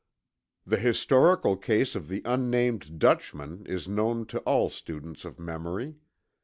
[0.65, 5.93] The historical case of the unnamed Dutchman is known to all students of memory.